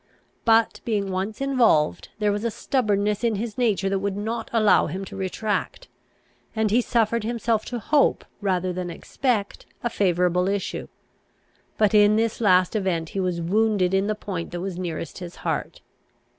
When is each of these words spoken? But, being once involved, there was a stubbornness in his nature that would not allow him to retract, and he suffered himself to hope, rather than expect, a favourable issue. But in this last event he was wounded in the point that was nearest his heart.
But, 0.45 0.81
being 0.83 1.11
once 1.11 1.41
involved, 1.41 2.09
there 2.17 2.31
was 2.31 2.43
a 2.43 2.49
stubbornness 2.49 3.23
in 3.23 3.35
his 3.35 3.55
nature 3.55 3.87
that 3.87 3.99
would 3.99 4.17
not 4.17 4.49
allow 4.51 4.87
him 4.87 5.05
to 5.05 5.15
retract, 5.15 5.89
and 6.55 6.71
he 6.71 6.81
suffered 6.81 7.23
himself 7.23 7.65
to 7.65 7.77
hope, 7.77 8.25
rather 8.41 8.73
than 8.73 8.89
expect, 8.89 9.67
a 9.83 9.91
favourable 9.91 10.49
issue. 10.49 10.87
But 11.77 11.93
in 11.93 12.15
this 12.15 12.41
last 12.41 12.75
event 12.75 13.09
he 13.09 13.19
was 13.19 13.41
wounded 13.41 13.93
in 13.93 14.07
the 14.07 14.15
point 14.15 14.49
that 14.53 14.59
was 14.59 14.79
nearest 14.79 15.19
his 15.19 15.35
heart. 15.45 15.81